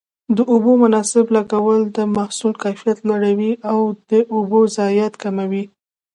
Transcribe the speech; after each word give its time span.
د 0.37 0.39
اوبو 0.53 0.71
مناسب 0.83 1.25
لګول 1.35 1.81
د 1.97 1.99
محصول 2.17 2.53
کیفیت 2.63 2.97
لوړوي 3.07 3.53
او 3.71 3.79
د 4.09 4.11
اوبو 4.35 4.59
ضایعات 4.77 5.13
کموي. 5.23 5.63